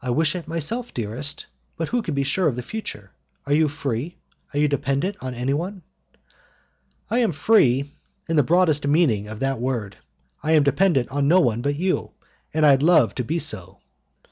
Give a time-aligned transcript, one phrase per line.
[0.00, 1.46] "I wish it myself, dearest,
[1.76, 3.10] but who can be sure of the future?
[3.46, 4.14] Are you free?
[4.52, 5.82] Are you dependent on anyone?"
[7.10, 7.90] "I am free
[8.28, 9.96] in the broadest meaning of that word,
[10.44, 12.12] I am dependent on no one but you,
[12.52, 13.80] and I love to be so."